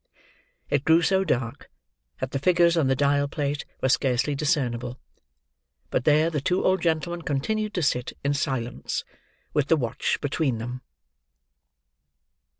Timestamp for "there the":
6.05-6.41